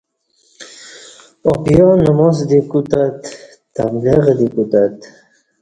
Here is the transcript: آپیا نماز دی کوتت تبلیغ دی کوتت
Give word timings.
آپیا 1.51 1.87
نماز 2.07 2.37
دی 2.49 2.59
کوتت 2.69 3.17
تبلیغ 3.75 4.23
دی 4.37 4.47
کوتت 4.53 4.95